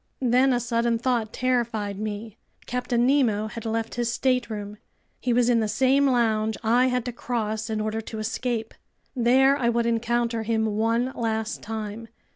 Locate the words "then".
0.23-0.51